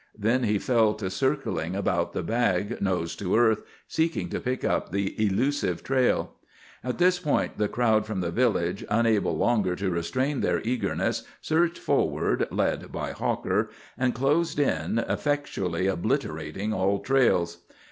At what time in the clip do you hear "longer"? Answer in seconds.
9.37-9.75